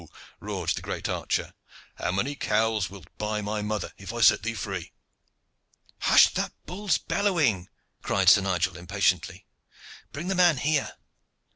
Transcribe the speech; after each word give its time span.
roared 0.39 0.69
the 0.69 0.81
great 0.81 1.07
archer. 1.07 1.53
"How 1.93 2.11
many 2.11 2.33
cows 2.33 2.89
wilt 2.89 3.05
buy 3.19 3.43
my 3.43 3.61
mother, 3.61 3.91
if 3.99 4.11
I 4.11 4.21
set 4.21 4.41
thee 4.41 4.55
free?" 4.55 4.93
"Hush 5.99 6.33
that 6.33 6.53
bull's 6.65 6.97
bellowing!" 6.97 7.69
cried 8.01 8.27
Sir 8.27 8.41
Nigel 8.41 8.77
impatiently. 8.79 9.45
"Bring 10.11 10.27
the 10.27 10.33
man 10.33 10.57
here. 10.57 10.95